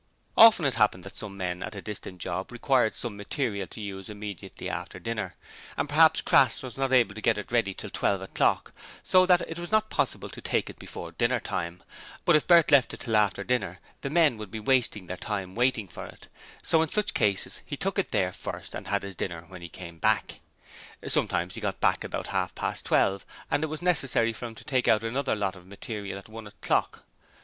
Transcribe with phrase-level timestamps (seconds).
[0.35, 4.09] Often it happened that some men at a distant job required some material to use
[4.09, 5.35] immediately after dinner,
[5.77, 9.41] and perhaps Crass was not able to get it ready till twelve o'clock, so that
[9.41, 11.83] it was not possible to take it before dinner time,
[12.25, 15.53] and if Bert left it till after dinner the men would be wasting their time
[15.53, 16.27] waiting for it:
[16.63, 19.69] so in such cases he took it there first and had his dinner when he
[19.69, 20.39] came back.
[21.05, 24.63] Sometimes he got back about half past twelve, and it was necessary for him to
[24.63, 27.03] take out another lot of material at one o'clock.